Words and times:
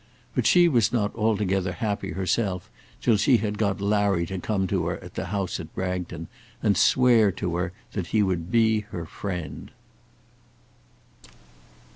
But 0.33 0.47
she 0.47 0.67
was 0.67 0.91
not 0.91 1.13
altogether 1.13 1.73
happy 1.73 2.13
herself 2.13 2.71
till 3.03 3.17
she 3.17 3.37
had 3.37 3.59
got 3.59 3.79
Larry 3.79 4.25
to 4.25 4.39
come 4.39 4.65
to 4.65 4.87
her 4.87 4.97
at 4.97 5.13
the 5.13 5.25
house 5.25 5.59
at 5.59 5.75
Bragton 5.75 6.27
and 6.63 6.75
swear 6.75 7.31
to 7.33 7.55
her 7.57 7.71
that 7.91 8.07
he 8.07 8.23
would 8.23 8.49
be 8.51 8.79
her 8.89 9.05
friend. 9.05 9.69